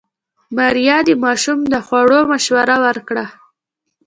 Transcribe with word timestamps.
ماريا 0.55 0.97
د 1.07 1.09
ماشوم 1.23 1.59
د 1.71 1.73
خوړو 1.85 2.19
مشوره 2.31 2.75
ورکړه. 2.85 3.25